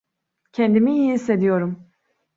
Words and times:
Kendimi 0.51 0.91
iyi 0.97 1.11
hissediyorum. 1.13 1.87